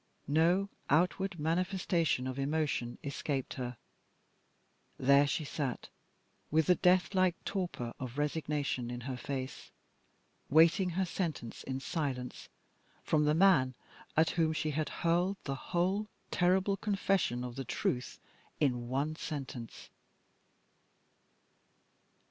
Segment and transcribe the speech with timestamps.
[0.27, 3.77] No outward manifestation of emotion escaped her.
[4.97, 5.89] There she sat
[6.49, 9.69] with the death like torpor of resignation in her face
[10.49, 12.49] waiting her sentence in silence
[13.03, 13.75] from the man
[14.17, 18.17] at whom she had hurled the whole terrible confession of the truth
[18.59, 19.91] in one sentence!